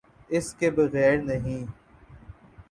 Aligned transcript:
اس 0.29 0.53
کے 0.53 0.69
بغیر 0.71 1.17
نہیں۔ 1.21 1.65